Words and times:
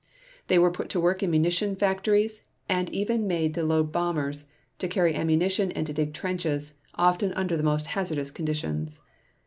They 0.47 0.57
were 0.57 0.71
put 0.71 0.89
to 0.89 0.99
work 0.99 1.21
in 1.21 1.29
munition 1.29 1.75
factories 1.75 2.41
and 2.67 2.89
even 2.89 3.27
made 3.27 3.53
to 3.53 3.61
load 3.61 3.91
bombers, 3.91 4.47
to 4.79 4.87
carry 4.87 5.13
ammunition 5.13 5.71
and 5.73 5.85
to 5.85 5.93
dig 5.93 6.11
trenches, 6.11 6.73
often 6.95 7.31
under 7.33 7.55
the 7.55 7.61
most 7.61 7.85
hazardous 7.85 8.31
conditions. 8.31 8.99